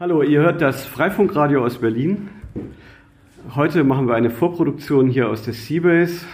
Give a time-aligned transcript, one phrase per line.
[0.00, 2.28] Hallo, ihr hört das Freifunkradio aus Berlin.
[3.56, 6.24] Heute machen wir eine Vorproduktion hier aus der Seabase.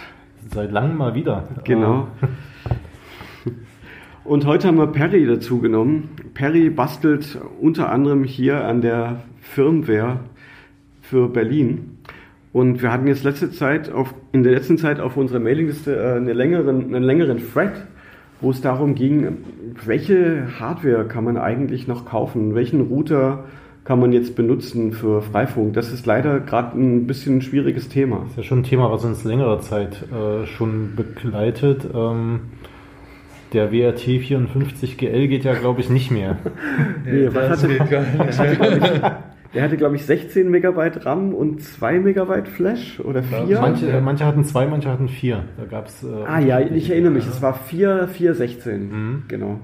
[0.53, 1.47] Seit langem mal wieder.
[1.63, 2.07] Genau.
[4.23, 6.11] Und heute haben wir Perry dazu genommen.
[6.35, 10.19] Perry bastelt unter anderem hier an der Firmware
[11.01, 11.97] für Berlin.
[12.53, 16.17] Und wir hatten jetzt letzte Zeit auf, in der letzten Zeit auf unserer Mailingliste äh,
[16.17, 17.73] eine längeren, einen längeren Thread,
[18.45, 19.39] wo es darum ging,
[19.85, 22.53] welche Hardware kann man eigentlich noch kaufen?
[22.53, 23.45] Welchen Router
[23.85, 25.73] kann man jetzt benutzen für Freifunk?
[25.73, 28.19] Das ist leider gerade ein bisschen ein schwieriges Thema.
[28.19, 31.87] Das ist ja schon ein Thema, was uns längere Zeit äh, schon begleitet.
[31.91, 32.41] Ähm,
[33.51, 36.37] der WRT 54 GL geht ja, glaube ich, nicht mehr.
[37.03, 37.79] nee, was hatte,
[38.19, 39.17] was hatte,
[39.55, 43.59] der hatte, glaube ich, 16 Megabyte RAM und 2 Megabyte Flash oder 4.
[43.61, 45.43] Manche, äh, manche hatten 2, manche hatten 4.
[45.57, 48.89] Da gab's, äh, ah ja, ich erinnere mich, es war 4, 4, 16.
[48.89, 49.23] Mhm.
[49.29, 49.59] Genau.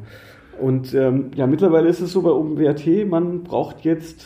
[0.59, 4.25] Und ähm, ja, mittlerweile ist es so bei OpenWrt, man braucht jetzt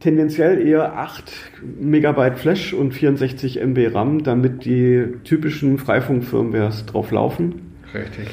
[0.00, 1.32] tendenziell eher 8
[1.80, 7.74] Megabyte Flash und 64 MB RAM, damit die typischen Freifunk-Firmwares drauf laufen.
[7.94, 8.28] Richtig.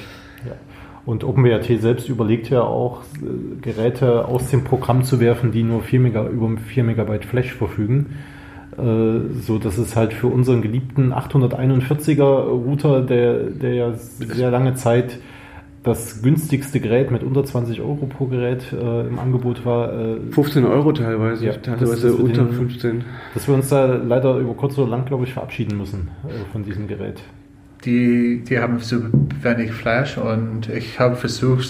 [1.10, 5.82] Und OpenWrt selbst überlegt ja auch, äh, Geräte aus dem Programm zu werfen, die nur
[5.82, 8.18] 4 Mega, über 4 Megabyte Flash verfügen.
[8.78, 14.76] Äh, so dass es halt für unseren geliebten 841er Router, der, der ja sehr lange
[14.76, 15.18] Zeit
[15.82, 19.92] das günstigste Gerät mit unter 20 Euro pro Gerät äh, im Angebot war.
[19.92, 23.04] Äh, 15 Euro teilweise, ja, teilweise unter den, 15.
[23.34, 26.64] Dass wir uns da leider über kurz oder lang, glaube ich, verabschieden müssen äh, von
[26.64, 27.24] diesem Gerät.
[27.86, 28.98] Die, die haben so
[29.42, 31.68] wenig Flash und ich habe versucht,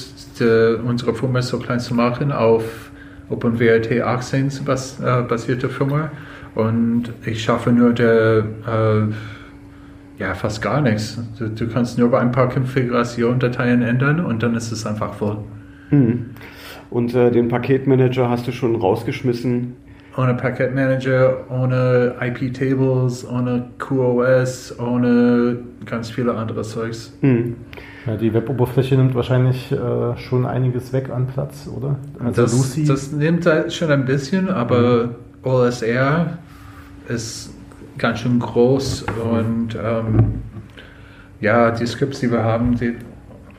[0.83, 2.89] unsere Firma so klein zu machen auf
[3.29, 6.11] OpenWRT 18 bas, äh, basierte Firma
[6.55, 9.13] und ich schaffe nur der äh,
[10.19, 11.21] ja, fast gar nichts.
[11.37, 15.37] Du, du, kannst nur bei ein paar Konfigurationsdateien ändern und dann ist es einfach voll.
[15.89, 16.31] Hm.
[16.89, 19.75] Und äh, den Paketmanager hast du schon rausgeschmissen?
[20.17, 27.13] Ohne Paketmanager, ohne IP-Tables, ohne QoS, ohne ganz viele andere Zeugs.
[27.21, 27.55] Hm.
[28.05, 31.97] Ja, die Web-Oberfläche nimmt wahrscheinlich äh, schon einiges weg an Platz, oder?
[32.23, 32.85] Also das, Lucy.
[32.85, 35.15] das nimmt halt schon ein bisschen, aber mhm.
[35.43, 36.37] OSR
[37.07, 37.53] ist
[37.97, 40.41] ganz schön groß und ähm,
[41.41, 42.95] ja, die Scripts, die wir haben, die,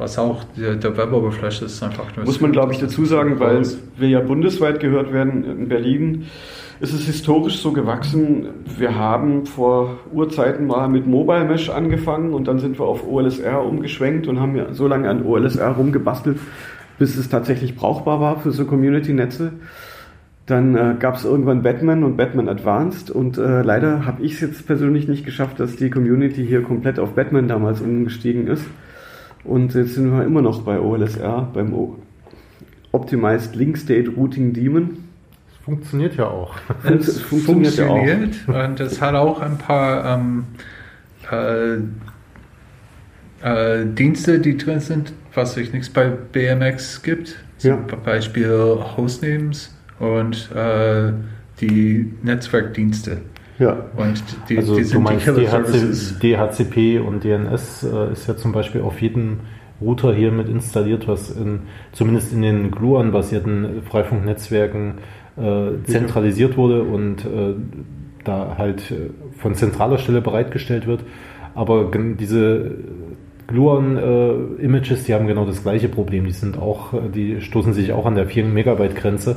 [0.00, 2.24] was auch der, der Web-Oberfläche ist, einfach nur.
[2.24, 3.62] Muss man, glaube ich, dazu sagen, weil
[3.98, 6.26] wir ja bundesweit gehört werden in Berlin.
[6.80, 8.46] ist Es historisch so gewachsen.
[8.78, 13.62] Wir haben vor Urzeiten mal mit Mobile Mesh angefangen und dann sind wir auf OLSR
[13.62, 16.38] umgeschwenkt und haben ja so lange an OLSR rumgebastelt,
[16.98, 19.52] bis es tatsächlich brauchbar war für so Community-Netze.
[20.46, 24.40] Dann äh, gab es irgendwann Batman und Batman Advanced und äh, leider habe ich es
[24.40, 28.64] jetzt persönlich nicht geschafft, dass die Community hier komplett auf Batman damals umgestiegen ist.
[29.44, 31.96] Und jetzt sind wir immer noch bei OLSR, beim o
[32.92, 35.04] Optimized Link State Routing Daemon.
[35.48, 36.54] Das funktioniert ja auch.
[36.84, 38.68] Es funktioniert, funktioniert ja auch.
[38.68, 40.44] und es hat auch ein paar ähm,
[41.30, 41.76] äh,
[43.42, 47.36] äh, Dienste, die drin sind, was sich nichts bei BMX gibt.
[47.58, 47.96] Zum ja.
[48.04, 51.12] Beispiel Hostnames und äh,
[51.60, 53.18] die Netzwerkdienste.
[53.60, 53.76] Ja.
[53.96, 58.52] Und die, also die du meinst die DHC, DHCP und DNS äh, ist ja zum
[58.52, 59.40] Beispiel auf jedem
[59.82, 61.60] Router hier mit installiert, was in,
[61.92, 64.94] zumindest in den Gluon-basierten Freifunknetzwerken
[65.36, 67.54] äh, zentralisiert wurde und äh,
[68.24, 71.04] da halt äh, von zentraler Stelle bereitgestellt wird.
[71.54, 72.76] Aber diese
[73.46, 76.24] Gluon-Images, äh, die haben genau das gleiche Problem.
[76.24, 79.36] Die sind auch, äh, die stoßen sich auch an der 4 Megabyte Grenze.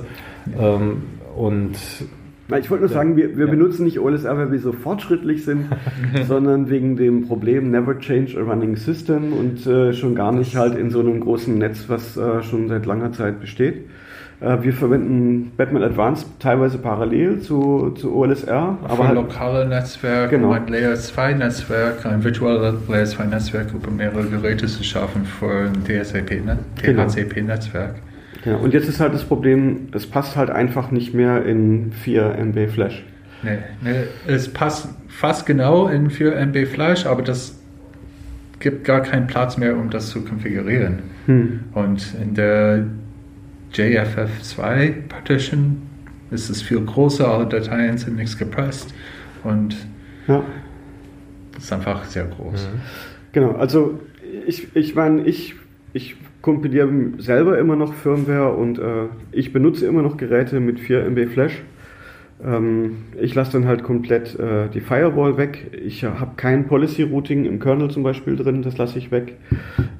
[0.57, 1.03] Ähm,
[1.35, 1.75] und
[2.59, 3.51] ich wollte nur sagen, wir, wir ja.
[3.51, 5.65] benutzen nicht OLSR, weil wir so fortschrittlich sind,
[6.27, 10.75] sondern wegen dem Problem Never Change a Running System und äh, schon gar nicht halt
[10.75, 13.85] in so einem großen Netz, was äh, schon seit langer Zeit besteht.
[14.41, 18.77] Äh, wir verwenden Batman Advanced teilweise parallel zu, zu OLSR.
[18.81, 20.51] Für aber halt, lokale Netzwerk, genau.
[20.51, 25.67] ein Layer 2 Netzwerk, ein virtuelles Layer 2 Netzwerk über mehrere Geräte zu schaffen für
[25.67, 27.95] ein DHCP-Netzwerk.
[27.95, 28.12] Genau.
[28.45, 32.35] Ja, und jetzt ist halt das Problem, es passt halt einfach nicht mehr in 4
[32.37, 33.03] MB Flash.
[33.43, 37.59] Nee, nee, es passt fast genau in 4 MB Flash, aber das
[38.59, 40.99] gibt gar keinen Platz mehr, um das zu konfigurieren.
[41.25, 41.59] Hm.
[41.73, 42.85] Und in der
[43.73, 45.81] JFF2 Partition
[46.31, 48.93] ist es viel größer, alle Dateien sind nichts gepresst
[49.43, 49.75] und
[50.27, 50.43] ja.
[51.57, 52.67] ist einfach sehr groß.
[52.67, 52.81] Mhm.
[53.33, 53.99] Genau, also
[54.47, 55.55] ich, ich meine, ich,
[55.93, 61.05] ich kompiliere selber immer noch Firmware und äh, ich benutze immer noch Geräte mit 4
[61.05, 61.63] MB Flash.
[62.45, 65.71] Ähm, ich lasse dann halt komplett äh, die Firewall weg.
[65.85, 69.37] Ich habe kein Policy Routing im Kernel zum Beispiel drin, das lasse ich weg.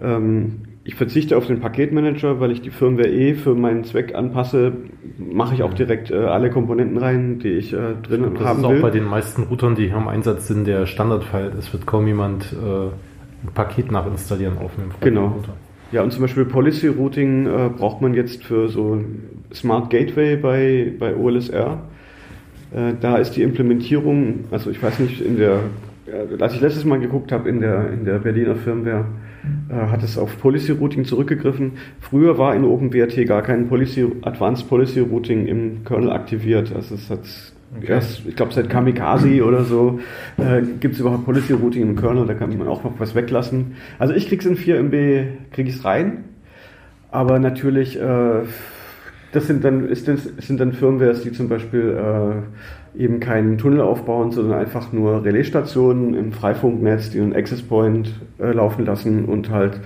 [0.03, 4.73] Ähm, ich verzichte auf den Paketmanager, weil ich die Firmware eh für meinen Zweck anpasse,
[5.17, 8.69] mache ich auch direkt äh, alle Komponenten rein, die ich äh, drin das haben ist
[8.69, 8.77] will.
[8.79, 11.53] auch bei den meisten Routern, die hier im Einsatz sind, der Standardfall.
[11.57, 12.87] Es wird kaum jemand äh,
[13.47, 15.27] ein Paket nachinstallieren auf einem Genau.
[15.27, 15.53] Router.
[15.93, 18.99] Ja, und zum Beispiel Policy Routing äh, braucht man jetzt für so
[19.53, 21.83] Smart Gateway bei, bei OLSR.
[22.73, 25.59] Äh, da ist die Implementierung, also ich weiß nicht, in der,
[26.07, 29.05] äh, als ich letztes Mal geguckt habe in der, in der Berliner Firmware,
[29.69, 31.73] äh, hat es auf Policy Routing zurückgegriffen.
[31.99, 36.73] Früher war in OpenWrt gar kein Policy, Advanced Policy Routing im Kernel aktiviert.
[36.75, 37.19] Also es hat
[37.77, 37.91] Okay.
[37.91, 39.99] erst, ich glaube seit Kamikaze oder so,
[40.37, 43.75] äh, gibt es überhaupt Policy Routing im Kernel, da kann man auch noch was weglassen.
[43.99, 46.25] Also ich krieg's in 4 MB, krieg ich's rein,
[47.11, 48.41] aber natürlich, äh,
[49.31, 51.97] das sind dann, ist das, sind dann Firmwares, die zum Beispiel
[52.95, 58.13] äh, eben keinen Tunnel aufbauen, sondern einfach nur Relaisstationen im Freifunknetz, die einen Access Point
[58.39, 59.79] äh, laufen lassen und halt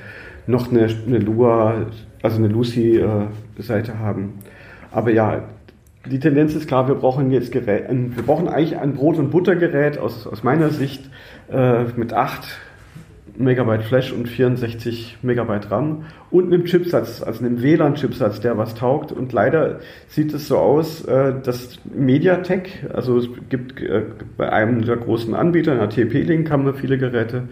[0.45, 1.86] noch eine, eine Lua,
[2.22, 4.34] also eine Lucy-Seite haben.
[4.92, 5.44] Aber ja,
[6.07, 9.31] die Tendenz ist klar, wir brauchen jetzt Gerät, ein, wir brauchen eigentlich ein Brot- und
[9.31, 11.09] Buttergerät aus, aus meiner Sicht
[11.51, 12.48] äh, mit 8
[13.38, 19.12] Megabyte Flash und 64 Megabyte RAM und einem Chipsatz, also einem WLAN-Chipsatz, der was taugt.
[19.12, 24.03] Und leider sieht es so aus, äh, dass MediaTek, also es gibt äh,
[24.38, 27.44] bei einem der großen Anbieter, einer TP-Link, haben wir viele Geräte,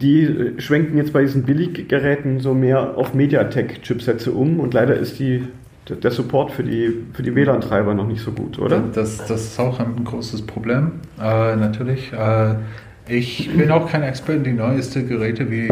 [0.00, 5.48] die schwenken jetzt bei diesen Billiggeräten so mehr auf MediaTek-Chipsätze um und leider ist die,
[5.96, 8.82] der- Support für die, für die WLAN-Treiber noch nicht so gut, oder?
[8.94, 12.12] Das, das ist auch ein großes Problem, äh, natürlich.
[12.12, 12.54] Äh,
[13.08, 14.42] ich bin auch kein Experte.
[14.42, 15.68] Die neuesten Geräte, wie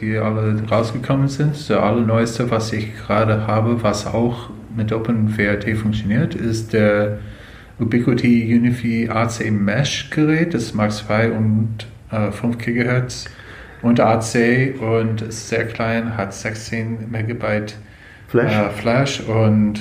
[0.00, 6.34] die, alle rausgekommen sind, der allerneueste, was ich gerade habe, was auch mit OpenWrt funktioniert,
[6.34, 7.18] ist der
[7.80, 10.52] Ubiquiti Unify AC Mesh Gerät.
[10.54, 11.68] Das mag 2 und
[12.10, 13.24] äh, 5 GHz
[13.80, 17.76] und AC und ist sehr klein, hat 16 Megabyte
[18.32, 18.52] Flash?
[18.54, 19.74] äh, Flash und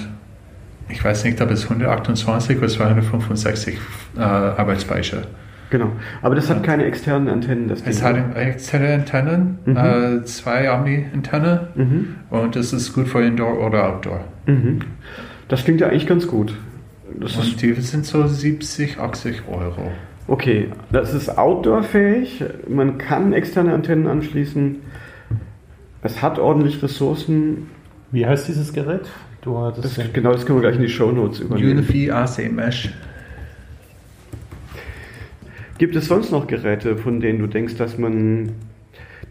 [0.89, 3.77] ich weiß nicht, ob es 128 oder 265
[4.18, 5.24] äh, Arbeitsspeicher.
[5.69, 5.88] Genau.
[6.21, 8.06] Aber das hat keine externen Antennen, das Es Ding.
[8.07, 9.77] hat externe Antennen, Mhm.
[9.77, 12.15] äh, zwei Omni-Antenne Mhm.
[12.30, 14.19] und es ist gut für Indoor oder Outdoor.
[14.48, 14.80] Mhm.
[15.47, 16.54] Das klingt ja eigentlich ganz gut.
[17.19, 19.92] Das Und die sind so 70, 80 Euro.
[20.27, 22.44] okay, das ist outdoor-fähig.
[22.68, 24.75] Man kann externe Antennen anschließen.
[26.04, 27.68] Es hat ordentlich Ressourcen.
[28.12, 29.02] Wie heißt dieses Gerät?
[29.42, 31.72] Du hattest Das, den- genau, das können wir gleich in die Shownotes übernehmen.
[31.80, 32.90] Unify AC Mesh.
[35.78, 38.52] Gibt es sonst noch Geräte, von denen du denkst, dass man,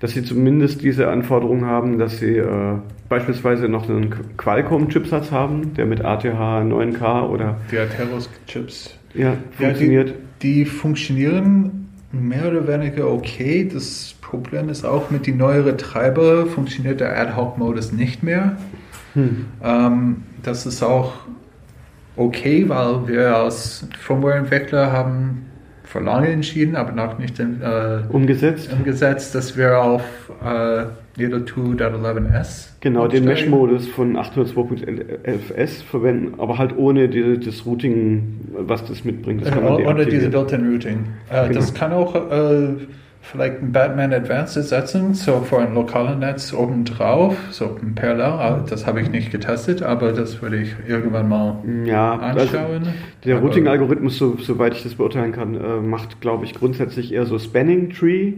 [0.00, 2.74] dass sie zumindest diese Anforderungen haben, dass sie äh,
[3.08, 8.98] beispielsweise noch einen Qualcomm-Chipsatz haben, der mit ATH 9K oder Die Atheros-Chips.
[9.14, 10.14] ja, Ja, funktioniert?
[10.42, 11.79] die, die funktionieren
[12.12, 13.68] mehr oder weniger okay.
[13.72, 18.56] Das Problem ist auch mit den neueren Treiber funktioniert der Ad-Hoc-Modus nicht mehr.
[19.14, 19.46] Hm.
[19.62, 21.12] Ähm, das ist auch
[22.16, 25.46] okay, weil wir als Firmware-Entwickler haben
[25.84, 27.44] vor lange entschieden, aber noch nicht äh,
[28.08, 28.72] Umgesetzt?
[28.72, 30.02] umgesetzt, dass wir auf
[30.44, 30.84] äh,
[31.20, 33.24] Needle 2.11s Genau, den.
[33.24, 39.42] Mesh-Modus von 802.11s verwenden, aber halt ohne die, das Routing, was das mitbringt.
[39.44, 40.32] Das kann man Oder diese deaktivieren.
[40.32, 41.04] Built-in Routing.
[41.30, 41.54] Äh, Genau.
[41.60, 42.68] Das kann auch äh,
[43.22, 48.62] vielleicht ein Batman Advanced ersetzen, so für ein lokales Netz obendrauf, so ein Parallel.
[48.62, 52.88] Äh, Das habe ich nicht getestet, aber das würde ich irgendwann mal Ja, also anschauen.
[53.24, 57.26] der Aber- Routing-Algorithmus, so, soweit ich das beurteilen kann, äh, macht, glaube ich, grundsätzlich eher
[57.26, 58.32] so Spanning Tree.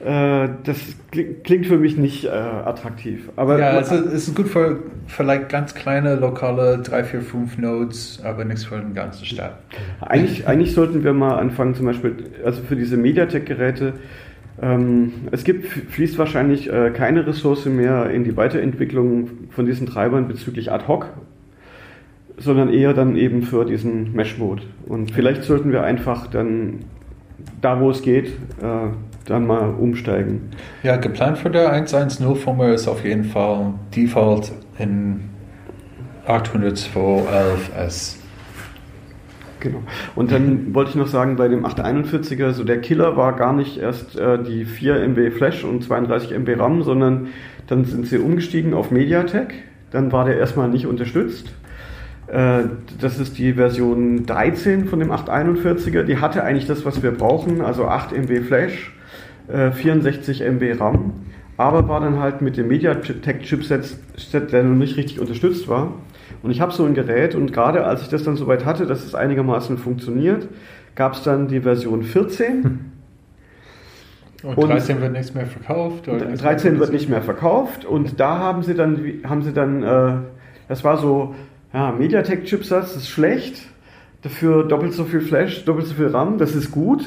[0.00, 0.78] Äh, das
[1.10, 3.28] klingt, für mich nicht äh, attraktiv.
[3.36, 8.46] Aber Ja, es ist, gut für vielleicht ganz kleine lokale 3, 4, 5 Nodes, aber
[8.46, 9.58] nichts für den ganzen Stadt.
[10.00, 13.92] Eigentlich, eigentlich sollten wir mal anfangen, zum Beispiel, also für diese MediaTek-Geräte,
[14.62, 20.28] ähm, es gibt, fließt wahrscheinlich äh, keine Ressource mehr in die Weiterentwicklung von diesen Treibern
[20.28, 21.08] bezüglich ad hoc,
[22.38, 24.62] sondern eher dann eben für diesen Mesh-Mode.
[24.86, 26.80] Und vielleicht sollten wir einfach dann,
[27.60, 28.28] da wo es geht,
[28.62, 28.88] äh,
[29.26, 30.50] dann mal umsteigen.
[30.82, 35.30] Ja, geplant für der 1.1.0 Firmware ist auf jeden Fall Default in
[36.26, 38.16] 802.11s.
[39.60, 39.82] Genau.
[40.14, 43.76] Und dann wollte ich noch sagen, bei dem 841er, so der Killer war gar nicht
[43.76, 47.28] erst äh, die 4 MB Flash und 32 MB RAM, sondern
[47.66, 49.52] dann sind sie umgestiegen auf MediaTek.
[49.90, 51.52] Dann war der erstmal nicht unterstützt.
[52.26, 52.62] Äh,
[53.00, 56.04] das ist die Version 13 von dem 841er.
[56.04, 58.92] Die hatte eigentlich das, was wir brauchen, also 8 MB Flash,
[59.52, 61.12] äh, 64 MB RAM,
[61.56, 65.92] aber war dann halt mit dem MediaTek-Chipset, der noch nicht richtig unterstützt war.
[66.42, 69.04] Und ich habe so ein Gerät und gerade als ich das dann soweit hatte, dass
[69.04, 70.48] es einigermaßen funktioniert,
[70.94, 72.92] gab es dann die Version 14.
[74.42, 76.08] Und 13 wird nichts mehr verkauft?
[76.08, 80.12] Oder 13 wird nicht mehr verkauft und da haben sie dann, haben sie dann, äh,
[80.66, 81.34] das war so,
[81.74, 83.66] ja, MediaTek-Chipsatz ist schlecht,
[84.22, 87.04] dafür doppelt so viel Flash, doppelt so viel RAM, das ist gut.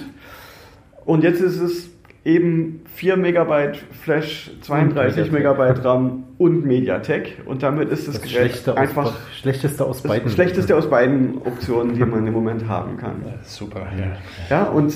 [1.05, 1.89] Und jetzt ist es
[2.25, 8.69] eben 4 Megabyte Flash, 32 Megabyte RAM und MediaTek und damit ist das, das Gerät
[8.69, 10.29] einfach aus, schlechteste aus beiden.
[10.31, 13.23] Schlechteste aus beiden Optionen, die man im Moment haben kann.
[13.25, 13.87] Ja, super.
[13.97, 14.17] Ja,
[14.49, 14.93] ja und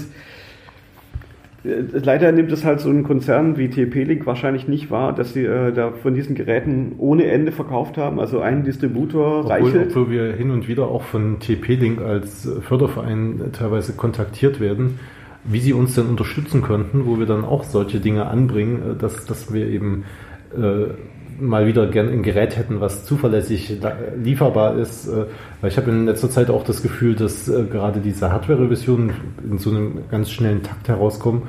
[1.65, 5.43] äh, Leider nimmt es halt so ein Konzern wie TP-Link wahrscheinlich nicht wahr, dass sie
[5.43, 8.21] äh, da von diesen Geräten ohne Ende verkauft haben.
[8.21, 9.75] Also ein Distributor obwohl, reicht.
[9.75, 14.99] Obwohl wir hin und wieder auch von TP-Link als Förderverein teilweise kontaktiert werden,
[15.47, 19.25] wie sie uns denn unterstützen könnten, wo wir dann auch solche Dinge anbringen, äh, dass,
[19.25, 20.03] dass wir eben
[20.55, 20.87] äh,
[21.39, 23.79] mal wieder gern ein Gerät hätten, was zuverlässig
[24.15, 25.07] lieferbar ist.
[25.07, 25.25] Äh,
[25.61, 29.11] weil ich habe in letzter Zeit auch das Gefühl, dass äh, gerade diese Hardware-Revisionen
[29.49, 31.43] in so einem ganz schnellen Takt herauskommen,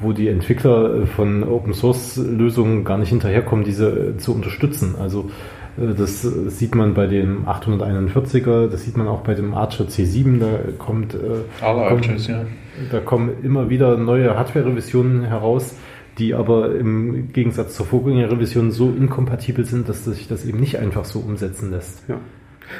[0.00, 4.96] wo die Entwickler von Open Source Lösungen gar nicht hinterherkommen, diese zu unterstützen.
[4.98, 5.30] Also
[5.76, 10.58] das sieht man bei dem 841er, das sieht man auch bei dem Archer C7, da
[10.78, 11.16] kommt,
[11.60, 12.44] Alle kommt, Archers, ja.
[12.90, 15.76] da kommen immer wieder neue Hardware-Revisionen heraus,
[16.18, 21.04] die aber im Gegensatz zur Vorgängerrevision so inkompatibel sind, dass sich das eben nicht einfach
[21.04, 22.08] so umsetzen lässt.
[22.08, 22.20] Ja.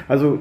[0.07, 0.39] Also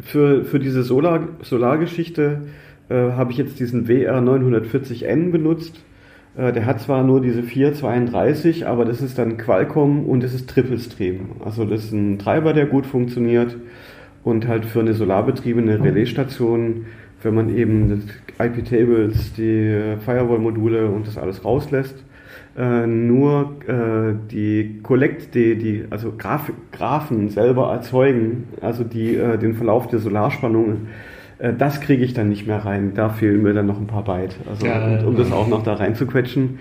[0.00, 2.42] für, für diese Solar, Solargeschichte
[2.88, 5.84] äh, habe ich jetzt diesen WR940N benutzt.
[6.38, 10.48] Äh, der hat zwar nur diese 432, aber das ist dann Qualcomm und das ist
[10.48, 11.32] Triple Stream.
[11.44, 13.56] Also das ist ein Treiber, der gut funktioniert
[14.24, 16.86] und halt für eine solarbetriebene Relaisstation,
[17.22, 18.04] wenn man eben
[18.38, 21.96] IP-Tables, die Firewall-Module und das alles rauslässt,
[22.56, 29.54] äh, nur äh, die Collect, die, die also Graf, Graphen selber erzeugen, also die den
[29.54, 30.86] Verlauf der Solarspannung,
[31.38, 32.92] äh, das kriege ich dann nicht mehr rein.
[32.94, 35.62] Da fehlen mir dann noch ein paar Byte, also ja, und, um das auch noch
[35.62, 36.58] da rein zu quetschen.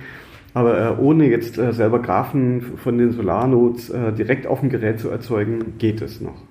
[0.53, 4.99] Aber äh, ohne jetzt äh, selber Graphen von den Solarnodes äh, direkt auf dem Gerät
[4.99, 6.41] zu erzeugen, geht es noch.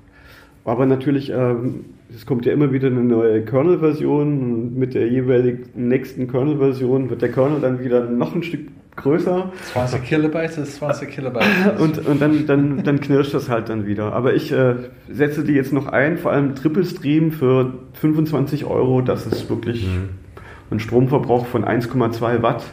[0.64, 5.88] Aber natürlich, ähm, es kommt ja immer wieder eine neue Kernel-Version und mit der jeweiligen
[5.88, 9.52] nächsten Kernel-Version wird der Kernel dann wieder noch ein Stück größer.
[9.72, 11.44] 20 Kilobyte ist 20 Kilobyte.
[11.78, 14.12] Und, und dann, dann, dann knirscht das halt dann wieder.
[14.12, 14.74] Aber ich äh,
[15.10, 19.02] setze die jetzt noch ein, vor allem Triple Stream für 25 Euro.
[19.02, 20.08] Das ist wirklich mhm.
[20.70, 22.64] ein Stromverbrauch von 1,2 Watt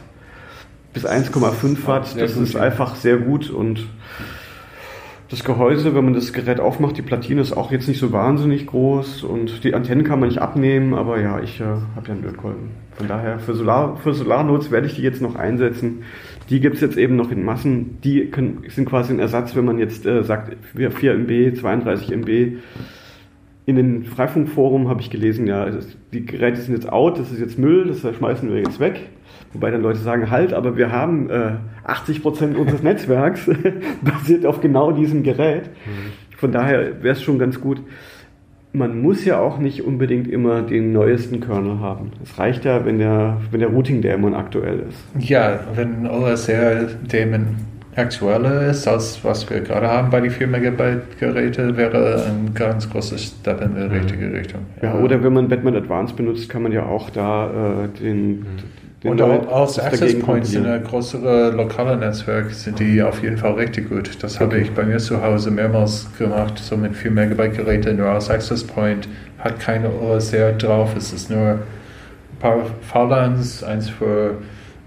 [0.94, 2.18] bis 1,5 Watt.
[2.18, 3.86] Das ist einfach sehr gut und
[5.34, 8.66] das Gehäuse, wenn man das Gerät aufmacht, die Platine ist auch jetzt nicht so wahnsinnig
[8.66, 12.22] groß und die Antennen kann man nicht abnehmen, aber ja, ich äh, habe ja einen
[12.22, 12.70] Lötkolben.
[12.96, 16.04] Von daher, für, Solar, für Solarnodes werde ich die jetzt noch einsetzen.
[16.50, 18.00] Die gibt es jetzt eben noch in Massen.
[18.02, 22.58] Die können, sind quasi ein Ersatz, wenn man jetzt äh, sagt, 4 MB, 32 MB.
[23.66, 25.66] In den Freifunkforum habe ich gelesen, ja,
[26.12, 29.00] die Geräte sind jetzt out, das ist jetzt Müll, das schmeißen wir jetzt weg.
[29.54, 31.52] Wobei dann Leute sagen, halt, aber wir haben äh,
[31.84, 33.48] 80 Prozent unseres Netzwerks
[34.02, 35.70] basiert auf genau diesem Gerät.
[35.86, 36.36] Mhm.
[36.36, 37.80] Von daher wäre es schon ganz gut.
[38.72, 42.10] Man muss ja auch nicht unbedingt immer den neuesten Kernel haben.
[42.22, 45.28] Es reicht ja, wenn der, wenn der Routing-Daemon aktuell ist.
[45.30, 47.46] Ja, wenn OSR-Daemon
[47.96, 52.88] aktueller ist, als was wir gerade haben bei den 4 Megabyte Geräte, wäre ein ganz
[52.90, 54.62] großes Step in die richtige Richtung.
[54.82, 58.44] Ja, oder wenn man Batman Advanced benutzt, kann man ja auch da äh, den, mhm
[59.04, 63.52] und auch aus Access Points in einem größeren lokalen Netzwerk sind die auf jeden Fall
[63.52, 64.22] richtig gut.
[64.22, 64.44] Das okay.
[64.44, 68.30] habe ich bei mir zu Hause mehrmals gemacht, so mit 4 Megabyte Geräte nur aus
[68.30, 69.08] Access Point.
[69.38, 71.58] Hat keine OSR drauf, es ist nur ein
[72.40, 74.38] paar VLANs, eins für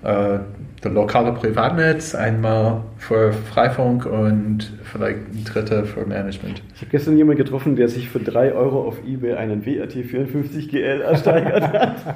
[0.04, 0.40] äh,
[0.82, 6.62] das lokale Privatnetz, einmal für Freifunk und vielleicht ein dritter für Management.
[6.76, 11.74] Ich habe gestern jemanden getroffen, der sich für 3 Euro auf Ebay einen WRT54GL ersteigert
[11.74, 12.16] hat.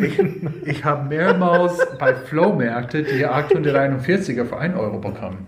[0.00, 0.18] ich,
[0.64, 5.46] ich habe mehrmals bei Flohmärkte die 841er für 1 Euro bekommen.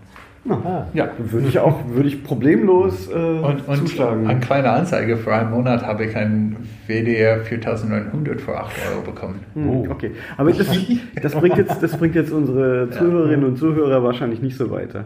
[0.49, 0.87] Aha.
[0.93, 4.27] Ja, würde ich auch würde ich problemlos äh, und, und zuschlagen.
[4.27, 9.39] Eine kleine Anzeige für einen Monat habe ich einen WDR 4900 für 8 Euro bekommen.
[9.53, 9.87] Hm, oh.
[9.89, 10.67] Okay, aber das,
[11.21, 15.05] das, bringt jetzt, das bringt jetzt unsere Zuhörerinnen und Zuhörer wahrscheinlich nicht so weiter.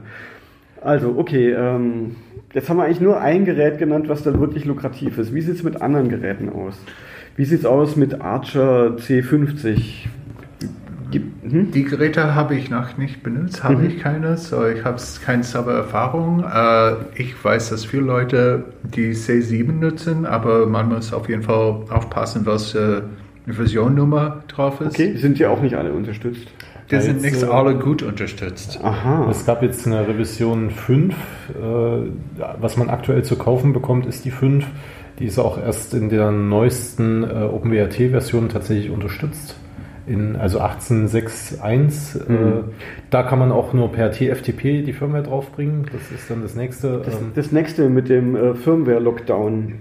[0.82, 2.16] Also, okay, ähm,
[2.54, 5.34] jetzt haben wir eigentlich nur ein Gerät genannt, was dann wirklich lukrativ ist.
[5.36, 6.80] Wie sieht es mit anderen Geräten aus?
[7.36, 10.08] Wie sieht es aus mit Archer C50?
[11.12, 11.72] Hm?
[11.72, 13.88] Die Geräte habe ich noch nicht benutzt, habe mhm.
[13.88, 16.44] ich keine, so ich habe keine Server-Erfahrung.
[16.44, 21.84] Äh, ich weiß, dass viele Leute die C7 nutzen, aber man muss auf jeden Fall
[21.90, 23.02] aufpassen, was äh,
[23.46, 24.96] eine Versionnummer drauf ist.
[24.96, 26.48] Okay, sind ja auch nicht alle unterstützt.
[26.92, 28.80] Die sind nicht äh, alle gut unterstützt.
[28.82, 29.28] Aha.
[29.30, 31.16] Es gab jetzt eine Revision 5.
[32.60, 34.66] was man aktuell zu kaufen bekommt, ist die 5.
[35.20, 39.56] Die ist auch erst in der neuesten OpenWRT-Version tatsächlich unterstützt
[40.08, 42.30] in, also 18.6.1.
[42.30, 42.36] Mhm.
[42.36, 42.64] Äh,
[43.10, 45.86] da kann man auch nur per TFTP die Firmware draufbringen.
[45.92, 47.02] Das ist dann das nächste.
[47.06, 49.74] Das, ähm, das nächste mit dem äh, Firmware-Lockdown.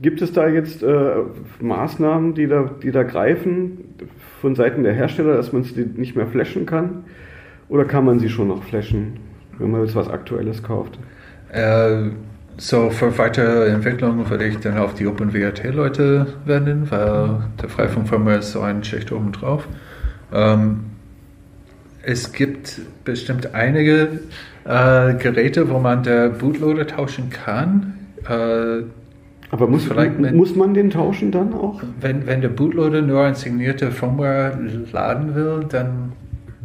[0.00, 1.12] Gibt es da jetzt äh,
[1.60, 3.94] Maßnahmen, die da, die da greifen
[4.40, 7.04] von Seiten der Hersteller, dass man sie nicht mehr flashen kann?
[7.68, 9.20] Oder kann man sie schon noch flashen,
[9.58, 10.98] wenn man jetzt was Aktuelles kauft?
[11.52, 12.10] Äh,
[12.56, 18.52] so, für weitere Entwicklung würde ich dann auf die OpenWRT-Leute wenden, weil der Freifunk-Firmware ist
[18.52, 19.66] so ein Schicht oben drauf.
[20.32, 20.84] Ähm,
[22.02, 24.20] es gibt bestimmt einige
[24.64, 27.94] äh, Geräte, wo man der Bootloader tauschen kann.
[28.28, 28.84] Äh,
[29.50, 29.88] aber muss,
[30.32, 31.82] muss man den tauschen dann auch?
[32.00, 34.58] Wenn, wenn der Bootloader nur ein signierte Firmware
[34.92, 36.12] laden will, dann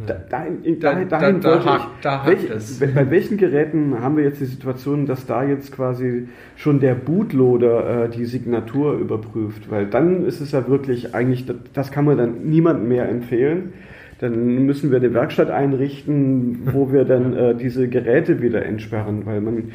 [0.06, 4.40] da, dahin, da, dahin da, da, ich, da welch, bei welchen Geräten haben wir jetzt
[4.40, 9.70] die Situation, dass da jetzt quasi schon der Bootloader äh, die Signatur überprüft?
[9.70, 13.72] Weil dann ist es ja wirklich eigentlich, das, das kann man dann niemandem mehr empfehlen.
[14.20, 19.40] Dann müssen wir eine Werkstatt einrichten, wo wir dann äh, diese Geräte wieder entsperren, weil
[19.40, 19.72] man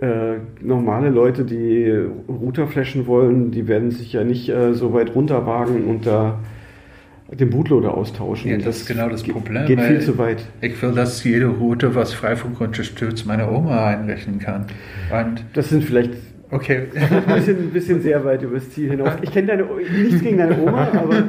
[0.00, 1.90] äh, normale Leute, die
[2.28, 6.38] Router flashen wollen, die werden sich ja nicht äh, so weit runterwagen und da
[7.32, 8.50] den Bootloader austauschen.
[8.50, 9.66] Ja, das, das ist genau das Problem.
[9.66, 10.44] Geht viel zu weit.
[10.60, 14.66] Ich will, dass jede Route, was Freifunk unterstützt, meine Oma einrechnen kann.
[15.10, 16.10] Und das sind vielleicht
[16.52, 16.88] Okay.
[16.94, 19.12] ein bisschen, bisschen sehr weit übers Ziel hinaus.
[19.22, 21.22] Ich kenne deine nichts gegen deine Oma, aber.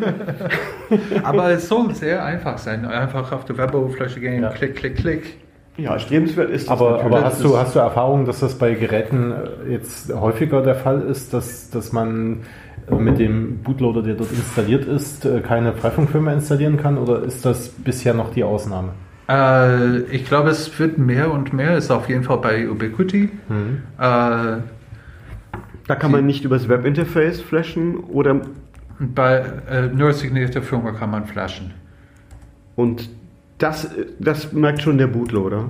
[1.23, 2.85] aber es soll sehr einfach sein.
[2.85, 4.49] Einfach auf der Weboberfläche gehen, ja.
[4.49, 5.37] klick, klick, klick.
[5.77, 6.71] Ja, strebenswert ist das.
[6.71, 9.31] Aber, aber hast, du, hast du Erfahrung, dass das bei Geräten
[9.67, 12.39] äh, jetzt häufiger der Fall ist, dass, dass man
[12.99, 16.97] mit dem Bootloader, der dort installiert ist, äh, keine Freifunkfirma installieren kann?
[16.97, 18.89] Oder ist das bisher noch die Ausnahme?
[19.29, 21.77] Äh, ich glaube, es wird mehr und mehr.
[21.77, 23.29] Ist auf jeden Fall bei Ubiquiti.
[23.49, 23.83] Mhm.
[23.97, 24.57] Äh,
[25.87, 28.41] da kann man nicht übers Webinterface flashen oder.
[28.99, 31.73] Bei äh, nur signierter Firma kann man flashen.
[32.75, 33.09] Und
[33.57, 35.69] das, das merkt schon der Bootloader.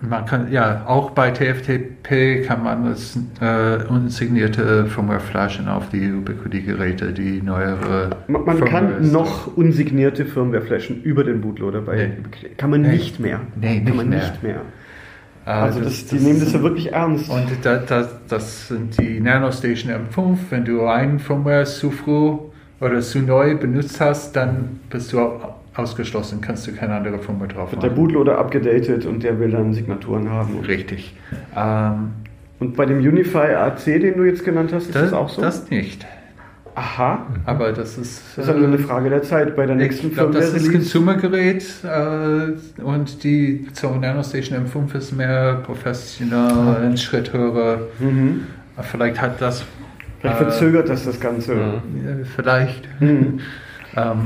[0.00, 6.12] Man kann, ja, auch bei TFTP kann man das äh, unsignierte Firmware flashen auf die
[6.12, 8.10] Ubiquiti-Geräte, die neuere.
[8.28, 12.48] Man, man kann noch unsignierte Firmware flashen über den Bootloader bei nee.
[12.58, 12.92] Kann man nee.
[12.92, 13.40] nicht mehr.
[13.58, 14.18] Nee, nicht kann man mehr.
[14.18, 14.60] nicht mehr.
[15.46, 17.30] Ah, also das, das, die das nehmen das ja wirklich ernst.
[17.30, 20.36] Und da, da, das sind die NanoStation M5.
[20.50, 22.36] Wenn du ein Firmware zu früh
[22.80, 25.20] oder zu neu benutzt hast, dann bist du
[25.78, 29.72] ausgeschlossen, kannst du keine andere Firma drauf Wird der Bootloader abgedatet und der will dann
[29.72, 30.60] Signaturen haben.
[30.60, 31.14] Richtig.
[31.56, 32.12] Ähm,
[32.58, 35.42] und bei dem Unify AC, den du jetzt genannt hast, ist das, das auch so?
[35.42, 36.06] Das nicht.
[36.76, 37.26] Aha.
[37.46, 38.22] Aber das ist.
[38.36, 40.72] Das ist nur eine Frage der Zeit bei der nächsten Ich glaube, das ist ein
[40.72, 47.80] Consumer-Gerät äh, und die Zone Nanostation M5 ist mehr professionell, ein Schritt höher.
[47.98, 48.42] Mhm.
[48.82, 49.64] Vielleicht hat das.
[50.20, 51.54] Vielleicht äh, verzögert das das Ganze.
[51.54, 51.82] Ja,
[52.36, 52.86] vielleicht.
[53.00, 53.40] Mhm.
[53.96, 54.18] ähm,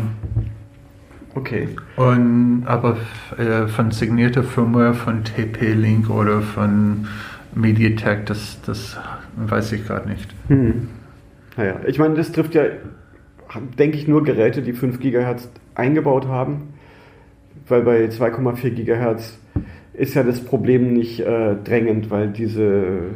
[1.34, 1.68] Okay.
[1.96, 2.96] Und, aber
[3.38, 7.06] äh, von signierter Firmware von TP-Link oder von
[7.54, 8.98] MediaTek, das, das
[9.36, 10.34] weiß ich gerade nicht.
[10.48, 10.88] Hm.
[11.56, 12.64] Naja, ich meine, das trifft ja,
[13.78, 16.74] denke ich, nur Geräte, die 5 GHz eingebaut haben,
[17.68, 19.38] weil bei 2,4 GHz
[19.92, 23.10] ist ja das Problem nicht äh, drängend, weil diese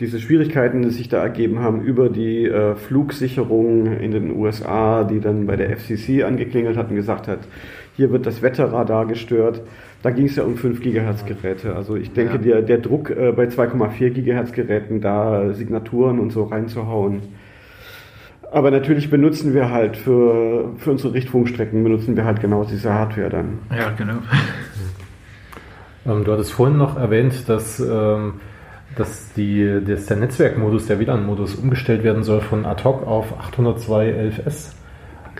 [0.00, 5.20] diese Schwierigkeiten, die sich da ergeben haben über die äh, Flugsicherung in den USA, die
[5.20, 7.40] dann bei der FCC angeklingelt hat und gesagt hat,
[7.96, 9.60] hier wird das Wetterradar gestört.
[10.02, 11.76] Da ging es ja um 5 Gigahertz Geräte.
[11.76, 12.38] Also ich denke, ja.
[12.38, 17.20] der, der Druck äh, bei 2,4 Gigahertz Geräten, da Signaturen und so reinzuhauen.
[18.50, 23.28] Aber natürlich benutzen wir halt für, für unsere Richtfunkstrecken, benutzen wir halt genau diese Hardware
[23.28, 23.58] dann.
[23.70, 24.14] Ja, genau.
[26.06, 28.40] Ähm, du hattest vorhin noch erwähnt, dass ähm,
[28.96, 33.26] dass, die, dass der Netzwerkmodus, der WLAN-Modus umgestellt werden soll von ad hoc auf
[33.56, 34.72] 802.11s.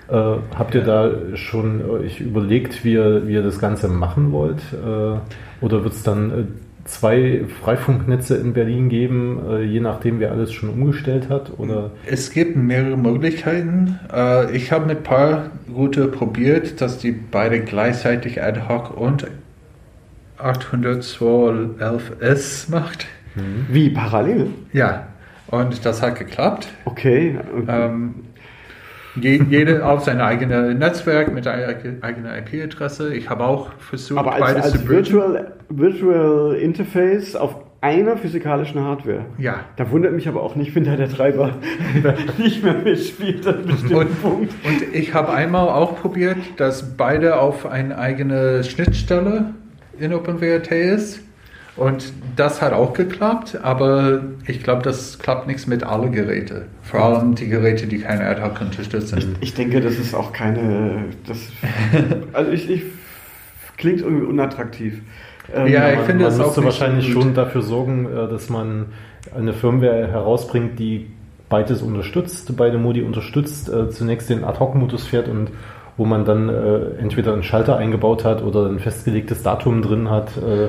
[0.08, 4.60] Äh, habt ihr da schon euch überlegt, wie ihr, wie ihr das Ganze machen wollt?
[4.72, 6.44] Äh, oder wird es dann äh,
[6.84, 11.52] zwei Freifunknetze in Berlin geben, äh, je nachdem, wer alles schon umgestellt hat?
[11.58, 11.90] Oder?
[12.06, 14.00] Es gibt mehrere Möglichkeiten.
[14.12, 19.28] Äh, ich habe mit ein paar Route probiert, dass die beide gleichzeitig ad hoc und
[20.38, 23.06] 802.11s macht.
[23.40, 23.66] Mhm.
[23.68, 24.48] Wie parallel?
[24.72, 25.08] Ja,
[25.48, 26.68] und das hat geklappt.
[26.84, 27.38] Okay.
[27.68, 28.14] Ähm,
[29.16, 33.14] jede auf sein eigenes Netzwerk mit einer eigenen IP-Adresse.
[33.14, 38.80] Ich habe auch versucht, Aber als, beides als zu Virtual, Virtual Interface auf einer physikalischen
[38.80, 39.24] Hardware.
[39.38, 39.64] Ja.
[39.76, 41.54] Da wundert mich aber auch nicht, wenn da der Treiber
[42.38, 44.54] nicht mehr mitspielt an bestimmten und, Punkt.
[44.64, 49.54] Und ich habe einmal auch probiert, dass beide auf eine eigene Schnittstelle
[49.98, 51.20] in OpenWrt ist.
[51.76, 56.62] Und das hat auch geklappt, aber ich glaube, das klappt nichts mit allen Geräten.
[56.82, 59.18] Vor allem die Geräte, die keine AdHoc unterstützen.
[59.18, 61.04] Ich, ich denke, das ist auch keine.
[61.26, 61.38] Das,
[62.32, 62.82] also ich, ich
[63.76, 65.00] klingt irgendwie unattraktiv.
[65.52, 68.86] Ähm, ja, ich man, finde, man müsste wahrscheinlich schon dafür sorgen, äh, dass man
[69.34, 71.10] eine Firmware herausbringt, die
[71.48, 75.50] beides unterstützt, beide Modi unterstützt, äh, zunächst den Ad-Hoc-Modus fährt und
[75.96, 80.36] wo man dann äh, entweder einen Schalter eingebaut hat oder ein festgelegtes Datum drin hat,
[80.36, 80.68] äh,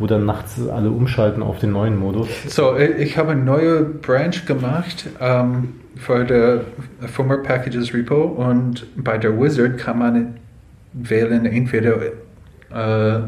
[0.00, 2.28] wo dann nachts alle umschalten auf den neuen Modus.
[2.48, 6.62] So, ich habe eine neue Branch gemacht ähm, für der
[7.06, 10.34] Firmware Packages Repo und bei der Wizard kann man
[10.92, 12.00] wählen entweder
[12.72, 13.20] äh,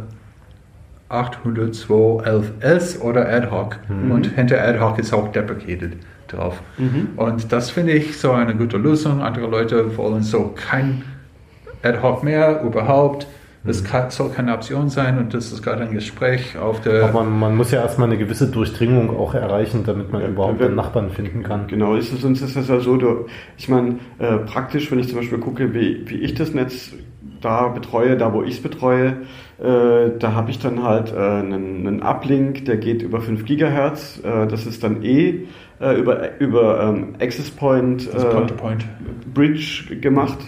[1.10, 4.10] 802.11s oder Ad-Hoc mhm.
[4.10, 5.92] und hinter Ad-Hoc ist auch deprecated
[6.26, 6.62] drauf.
[6.78, 7.10] Mhm.
[7.16, 9.20] Und das finde ich so eine gute Lösung.
[9.20, 11.04] Andere Leute wollen so kein
[11.82, 13.26] Ad-Hoc mehr überhaupt.
[13.64, 13.86] Das mhm.
[13.86, 17.04] kann, soll keine Option sein und das ist gerade ein Gespräch auf der.
[17.04, 20.60] Aber man, man, muss ja erstmal eine gewisse Durchdringung auch erreichen, damit man ja, überhaupt
[20.60, 21.68] einen Nachbarn finden kann.
[21.68, 25.08] Genau, ist es, sonst ist das ja so, du, ich meine, äh, praktisch, wenn ich
[25.08, 26.92] zum Beispiel gucke, wie, wie ich das Netz
[27.40, 29.18] da betreue, da wo ich es betreue,
[29.60, 34.20] äh, da habe ich dann halt äh, einen, einen Uplink, der geht über 5 Gigahertz.
[34.24, 35.46] Äh, das ist dann eh
[35.80, 38.84] äh, über, über ähm, Access Point, Point, Point,
[39.34, 40.38] Bridge gemacht.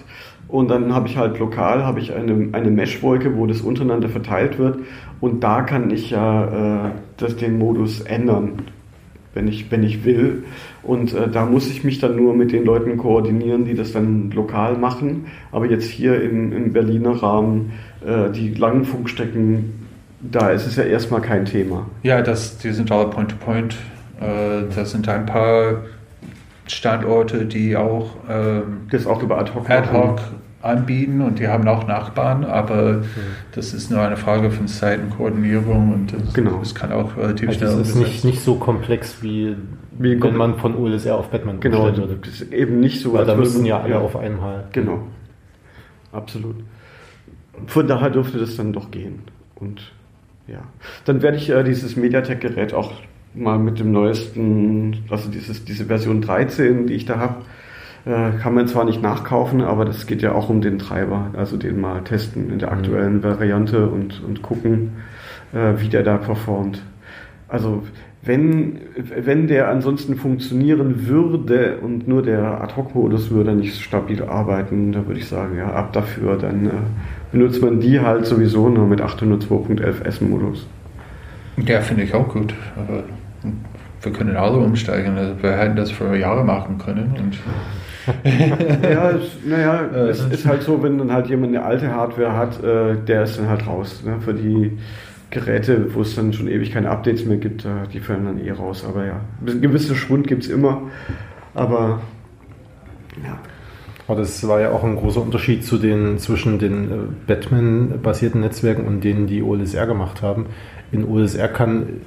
[0.49, 4.59] Und dann habe ich halt lokal habe ich eine, eine Mesh-Wolke, wo das untereinander verteilt
[4.59, 4.79] wird.
[5.21, 8.63] Und da kann ich ja das, den Modus ändern,
[9.33, 10.45] wenn ich, wenn ich will.
[10.83, 14.31] Und äh, da muss ich mich dann nur mit den Leuten koordinieren, die das dann
[14.31, 15.27] lokal machen.
[15.51, 17.73] Aber jetzt hier im, im Berliner Rahmen,
[18.07, 19.87] äh, die langen Funkstrecken,
[20.21, 21.87] da ist es ja erstmal kein Thema.
[22.03, 23.75] Ja, das, die sind alle Point-to-Point.
[23.75, 23.95] -point.
[24.21, 25.83] Äh, das sind ein paar
[26.67, 30.21] Standorte, die auch, ähm, das auch über Ad-Hoc Ad
[30.65, 33.03] anbieten und die haben auch Nachbarn, aber
[33.53, 36.59] das ist nur eine Frage von Zeitenkoordinierung und das, genau.
[36.59, 37.77] das kann auch relativ also schnell.
[37.77, 39.57] Das ist nicht, nicht so komplex wie,
[39.99, 42.19] wie wenn man von OLSR auf Batman genau, würde.
[42.19, 43.13] Das ist eben nicht so.
[43.13, 44.65] Weil da müssen ja alle ja, auf einmal.
[44.73, 45.07] Genau.
[46.13, 46.57] Absolut.
[47.67, 49.23] Von daher dürfte das dann doch gehen.
[49.57, 49.93] Und
[50.47, 50.63] ja.
[51.05, 52.93] Dann werde ich äh, dieses Mediatek-Gerät auch
[53.35, 57.37] mal mit dem neuesten, also dieses, diese Version 13, die ich da habe,
[58.07, 61.57] äh, kann man zwar nicht nachkaufen, aber das geht ja auch um den Treiber, also
[61.57, 62.79] den mal testen in der mhm.
[62.79, 64.93] aktuellen Variante und, und gucken,
[65.53, 66.83] äh, wie der da performt.
[67.49, 67.83] Also
[68.23, 75.07] wenn, wenn der ansonsten funktionieren würde und nur der Ad-Hoc-Modus würde nicht stabil arbeiten, da
[75.07, 76.71] würde ich sagen, ja, ab dafür, dann äh,
[77.33, 80.67] benutzt man die halt sowieso nur mit 802.11 S-Modus.
[81.67, 82.55] Ja, finde ich auch gut.
[82.77, 83.05] Aber
[84.05, 85.17] wir können alle umsteigen.
[85.17, 87.15] Also wir hätten das vor Jahren machen können.
[87.19, 87.39] Und
[88.83, 92.37] ja, es, naja, äh, es ist halt so, wenn dann halt jemand eine alte Hardware
[92.37, 94.03] hat, äh, der ist dann halt raus.
[94.05, 94.21] Ne?
[94.21, 94.79] Für die
[95.31, 98.51] Geräte, wo es dann schon ewig keine Updates mehr gibt, äh, die fallen dann eh
[98.51, 98.85] raus.
[98.87, 100.83] Aber ja, ein gewisser Schwund gibt es immer.
[101.55, 102.01] Aber
[103.23, 103.39] ja.
[104.07, 106.95] Aber das war ja auch ein großer Unterschied zu den, zwischen den äh,
[107.27, 110.47] Batman-basierten Netzwerken und denen, die OLSR gemacht haben.
[110.93, 112.01] In OLSR kann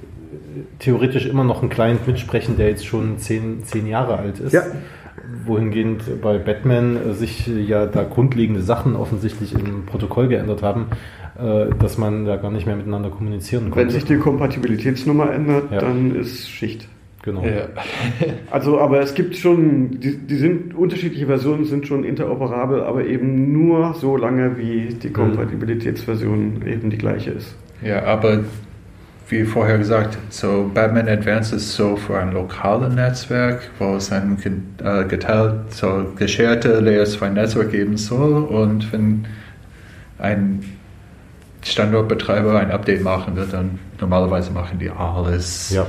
[0.80, 4.54] theoretisch immer noch ein Client mitsprechen, der jetzt schon zehn, zehn Jahre alt ist.
[4.54, 4.64] Ja
[5.46, 10.88] wohingehend bei Batman sich ja da grundlegende Sachen offensichtlich im Protokoll geändert haben,
[11.38, 13.78] äh, dass man da gar nicht mehr miteinander kommunizieren konnte.
[13.78, 15.80] Wenn sich die Kompatibilitätsnummer ändert, ja.
[15.80, 16.88] dann ist Schicht.
[17.24, 17.44] Genau.
[17.44, 17.68] Ja.
[18.52, 23.52] also, aber es gibt schon, die, die, sind, unterschiedliche Versionen sind schon interoperabel, aber eben
[23.52, 25.14] nur so lange, wie die mhm.
[25.14, 27.56] Kompatibilitätsversion eben die gleiche ist.
[27.82, 28.46] Ja, aber
[29.30, 34.38] wie vorher gesagt, so Batman Advanced ist so für ein lokales Netzwerk, wo es ein
[34.84, 39.26] äh, geteilt, so gescherte Layer 2 Netzwerk geben soll und wenn
[40.20, 40.64] ein
[41.62, 45.72] Standortbetreiber ein Update machen wird, dann normalerweise machen die alles.
[45.72, 45.86] Ja.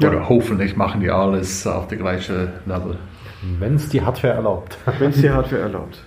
[0.00, 0.28] Oder ja.
[0.28, 2.98] hoffentlich machen die alles auf der gleichen Level.
[3.58, 4.76] Wenn es die Hardware erlaubt.
[4.98, 6.04] Wenn es die Hardware erlaubt.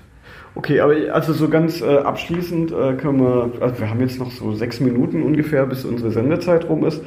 [0.55, 4.29] Okay, aber also so ganz äh, abschließend äh, können wir, also wir haben jetzt noch
[4.29, 7.01] so sechs Minuten ungefähr, bis unsere Sendezeit rum ist.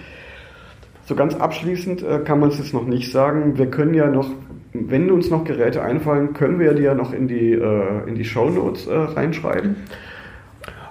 [1.04, 3.56] So ganz abschließend äh, kann man es jetzt noch nicht sagen.
[3.56, 4.28] Wir können ja noch,
[4.72, 8.24] wenn uns noch Geräte einfallen, können wir die ja noch in die, äh, in die
[8.24, 9.76] Show Notes äh, reinschreiben.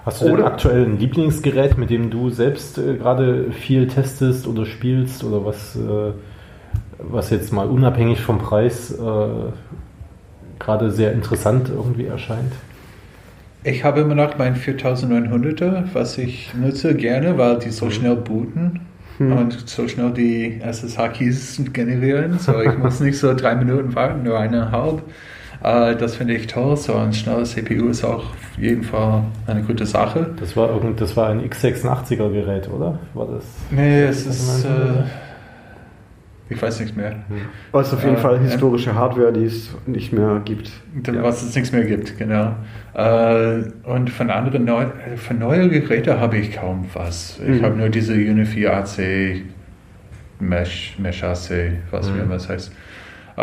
[0.06, 4.64] Hast du oder, aktuell ein Lieblingsgerät, mit dem du selbst äh, gerade viel testest oder
[4.64, 5.78] spielst oder was,
[6.98, 8.96] was jetzt mal unabhängig vom Preis
[10.58, 12.52] gerade sehr interessant irgendwie erscheint?
[13.64, 17.90] Ich habe immer noch mein 4900er, was ich nutze gerne, weil die so mhm.
[17.90, 18.80] schnell booten
[19.18, 19.32] hm.
[19.32, 22.38] und so schnell die SSH-Keys generieren.
[22.38, 25.02] So ich muss nicht so drei Minuten warten, nur eineinhalb.
[25.62, 26.76] Äh, das finde ich toll.
[26.76, 30.30] So ein schnelles CPU ist auch auf jeden Fall eine gute Sache.
[30.38, 32.98] Das war, irgend, das war ein x86er Gerät, oder?
[33.14, 33.44] War das?
[33.70, 34.64] Nee, es ist.
[34.64, 35.04] Äh,
[36.48, 37.16] ich weiß nicht mehr.
[37.72, 38.42] Was auf jeden Äh, Fall ja.
[38.42, 40.70] historische Hardware, die es nicht mehr gibt.
[41.22, 42.54] Was es nichts mehr gibt, genau.
[42.94, 47.38] Äh, und von anderen neu, äh, von neuen Geräten habe ich kaum was.
[47.40, 47.64] Ich Mhm.
[47.64, 49.42] habe nur diese Unify AC
[50.38, 52.22] Mesh, Mesh AC, was wie Mhm.
[52.24, 52.72] immer es heißt.
[53.38, 53.40] Äh,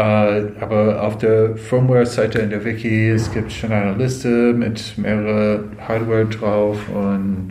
[0.59, 6.25] aber auf der Firmware-Seite in der Wiki, es gibt schon eine Liste mit mehrere Hardware
[6.25, 7.49] drauf und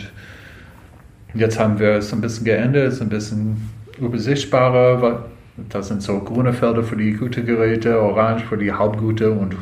[1.34, 3.68] jetzt haben wir es ein bisschen geändert, es ist ein bisschen
[4.00, 9.54] übersichtbarer, das sind so grüne Felder für die gute Geräte, orange für die halbgute und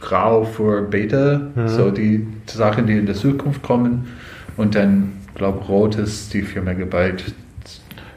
[0.00, 1.68] grau für Beta, Mhm.
[1.68, 4.06] so die Sachen, die in der Zukunft kommen.
[4.56, 7.34] Und dann, glaube rot ist die 4 Megabyte.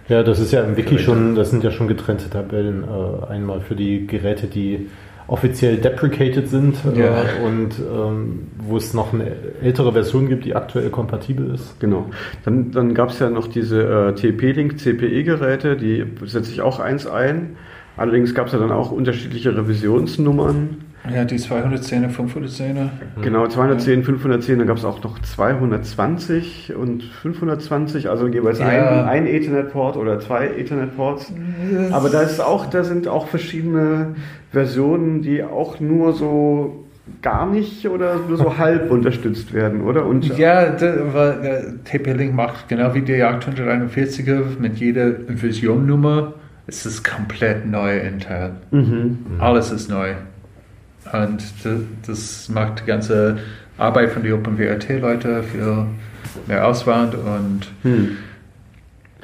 [0.09, 1.03] Ja, das ist ja im Wiki Geräte.
[1.03, 2.83] schon, das sind ja schon getrennte Tabellen.
[2.83, 4.89] Äh, einmal für die Geräte, die
[5.27, 7.23] offiziell deprecated sind äh, Ja.
[7.45, 9.31] und ähm, wo es noch eine
[9.61, 11.79] ältere Version gibt, die aktuell kompatibel ist.
[11.79, 12.07] Genau.
[12.45, 17.07] Dann, dann gab es ja noch diese äh, TP-Link CPE-Geräte, die setze ich auch eins
[17.07, 17.55] ein.
[17.95, 20.77] Allerdings gab es ja dann auch unterschiedliche Revisionsnummern.
[21.11, 22.89] Ja, die 210er, 510er.
[23.21, 28.67] Genau, 210, 510, dann gab es auch noch 220 und 520, also jeweils Ja.
[28.67, 31.33] ein, ein Ethernet-Port oder zwei Ethernet-Ports.
[31.91, 34.15] Aber da ist auch, da sind auch verschiedene
[34.51, 36.85] Versionen, die auch nur so
[37.21, 40.05] gar nicht oder nur so halb unterstützt werden, oder?
[40.05, 46.35] Und Ja, äh, TP-Link macht genau wie die 841er mit jeder Visionnummer.
[46.65, 48.57] Es ist komplett neu intern.
[48.71, 49.17] Mhm.
[49.39, 50.13] Alles ist neu.
[51.11, 51.43] Und
[52.07, 53.37] das, macht die ganze
[53.77, 55.85] Arbeit von den OpenWRT-Leuten viel
[56.47, 58.17] mehr Auswand und Hm.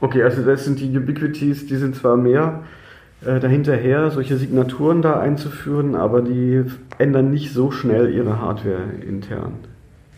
[0.01, 2.63] Okay, also das sind die Ubiquities, die sind zwar mehr
[3.25, 6.63] äh, dahinterher, solche Signaturen da einzuführen, aber die
[6.97, 9.55] ändern nicht so schnell ihre Hardware intern.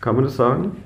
[0.00, 0.76] Kann man das sagen?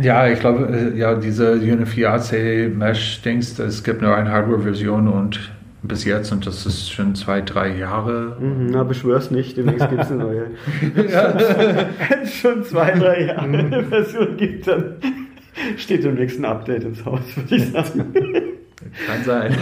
[0.00, 5.08] ja, ich glaube, äh, ja, diese Unify AC Mesh Dings, es gibt nur eine Hardware-Version
[5.08, 8.36] und bis jetzt, und das ist schon zwei, drei Jahre.
[8.40, 10.50] Mhm, na, beschwör's nicht, demnächst gibt es eine neue.
[10.94, 14.96] Wenn es schon zwei, drei Jahre eine Version gibt, dann
[15.76, 18.12] steht im nächsten Update ins Haus, würde ich sagen.
[19.08, 19.52] Kann sein.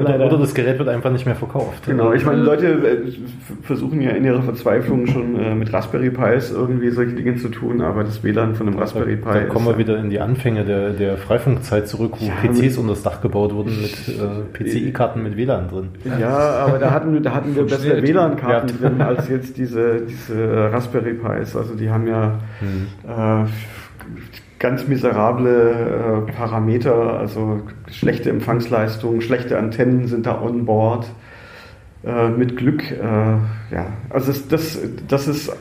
[0.00, 1.84] Oder, oder das Gerät wird einfach nicht mehr verkauft.
[1.86, 3.12] Genau, ich meine, Leute äh,
[3.62, 7.80] versuchen ja in ihrer Verzweiflung schon äh, mit Raspberry Pis irgendwie solche Dinge zu tun,
[7.82, 10.64] aber das WLAN von einem Raspberry Pi Da ist kommen wir wieder in die Anfänge
[10.64, 14.64] der, der Freifunkzeit zurück, wo Ja, PCs mit- unter das Dach gebaut wurden mit äh,
[14.64, 15.88] PCI-Karten mit WLAN drin.
[16.18, 18.02] Ja, aber da hatten, wir- da hatten wir bessere.
[18.02, 18.88] WLAN-Karten Ja.
[18.88, 21.54] drin als jetzt diese, diese Raspberry Pis.
[21.54, 22.38] Also die haben ja
[23.06, 23.44] äh,
[24.58, 31.06] ganz miserable äh, Parameter, also schlechte Empfangsleistung, schlechte Antennen sind da on board.
[32.04, 35.52] Äh, mit Glück, äh, ja, also das, das, das ist,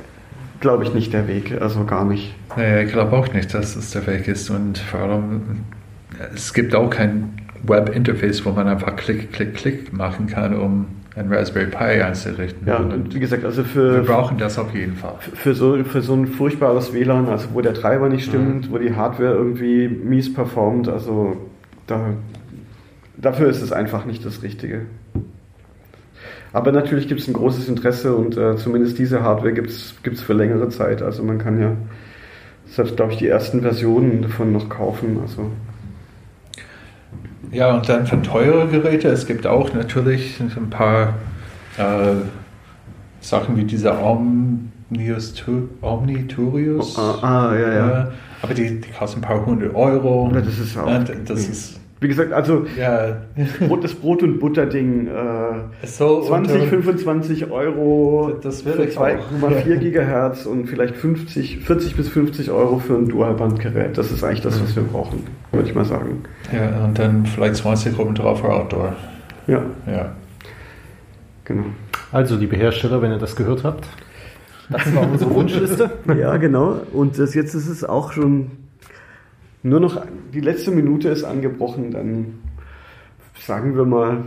[0.59, 2.35] glaube ich, nicht der Weg, also gar nicht.
[2.55, 4.49] Nee, ich glaube auch nicht, dass es der Weg ist.
[4.49, 5.41] Und vor allem,
[6.35, 11.31] es gibt auch kein Web-Interface, wo man einfach Klick, Klick, Klick machen kann, um ein
[11.31, 12.67] Raspberry Pi einzurichten.
[12.67, 15.15] Ja, und wie gesagt, also wir für, brauchen das auf jeden Fall.
[15.19, 18.93] für, so, für so ein furchtbares WLAN, also wo der Treiber nicht stimmt, wo die
[18.95, 21.37] Hardware irgendwie mies performt, also
[21.87, 22.13] da,
[23.15, 24.81] dafür ist es einfach nicht das Richtige.
[26.51, 30.33] Aber natürlich gibt es ein großes Interesse und äh, zumindest diese Hardware gibt es für
[30.33, 31.01] längere Zeit.
[31.01, 31.75] Also man kann ja
[32.67, 35.19] selbst, glaube ich, die ersten Versionen davon noch kaufen.
[35.21, 35.51] Also
[37.51, 41.13] Ja, und dann für teure Geräte, es gibt auch natürlich ein paar
[41.77, 42.15] äh,
[43.21, 46.97] Sachen wie dieser Omnius, Tu- Omniturius.
[46.97, 48.01] ah, ah, ja, ja.
[48.03, 48.05] Äh,
[48.41, 50.31] aber die, die kosten ein paar hundert Euro.
[50.33, 53.21] Ja, das ist auch- Und das ist, Wie gesagt, also ja,
[53.67, 55.07] Brot, das Brot- und Butter-Ding.
[55.07, 59.03] Äh, so 20, unter- 25 Euro Das will für ich auch.
[59.07, 63.97] 2,4 Gigahertz und vielleicht 50, 40 bis 50 Euro für ein Dualbandgerät.
[63.97, 66.23] Das ist eigentlich das, was wir brauchen, würde ich mal sagen.
[66.51, 68.93] Ja, und dann vielleicht 20 oben drauf für Outdoor.
[69.47, 70.11] Ja, Ja.
[71.45, 71.63] genau.
[72.11, 73.85] Also, liebe Hersteller, wenn ihr das gehört habt,
[74.69, 75.91] das war unsere Wunschliste.
[76.19, 76.77] Ja, genau.
[76.93, 78.51] Und das, jetzt ist es auch schon
[79.65, 80.01] nur noch
[80.33, 81.91] die letzte Minute ist angebrochen.
[81.91, 82.25] Dann
[83.39, 84.25] sagen wir mal,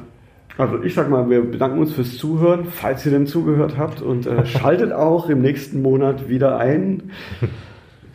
[0.57, 4.27] also ich sag mal, wir bedanken uns fürs Zuhören, falls ihr denn zugehört habt und
[4.27, 7.11] äh, schaltet auch im nächsten Monat wieder ein,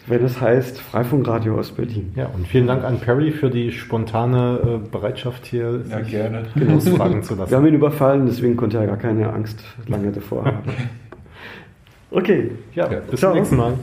[0.07, 2.11] wenn es heißt Freifunkradio aus Berlin.
[2.17, 6.43] Ja, und vielen Dank an Perry für die spontane äh, Bereitschaft hier, Ja, sich gerne.
[6.75, 7.55] ausfragen zu Wir lassen.
[7.55, 10.63] haben ihn überfallen, deswegen konnte er gar keine Angst lange davor haben.
[12.15, 12.99] Okay, Ja, Ja.
[13.09, 13.73] bis zum nächsten Mal.